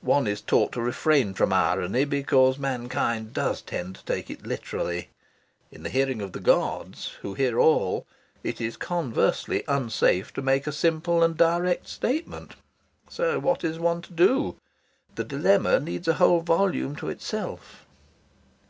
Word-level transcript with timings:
One 0.00 0.26
is 0.26 0.40
taught 0.40 0.72
to 0.72 0.80
refrain 0.80 1.34
from 1.34 1.52
irony, 1.52 2.06
because 2.06 2.58
mankind 2.58 3.34
does 3.34 3.60
tend 3.60 3.96
to 3.96 4.04
take 4.06 4.30
it 4.30 4.46
literally. 4.46 5.10
In 5.70 5.82
the 5.82 5.90
hearing 5.90 6.22
of 6.22 6.32
the 6.32 6.40
gods, 6.40 7.16
who 7.20 7.34
hear 7.34 7.60
all, 7.60 8.06
it 8.42 8.62
is 8.62 8.78
conversely 8.78 9.64
unsafe 9.68 10.32
to 10.32 10.40
make 10.40 10.66
a 10.66 10.72
simple 10.72 11.22
and 11.22 11.36
direct 11.36 11.86
statement. 11.86 12.54
So 13.10 13.38
what 13.38 13.62
is 13.62 13.78
one 13.78 14.00
to 14.00 14.12
do? 14.14 14.56
The 15.16 15.24
dilemma 15.24 15.80
needs 15.80 16.08
a 16.08 16.14
whole 16.14 16.40
volume 16.40 16.96
to 16.96 17.10
itself. 17.10 17.84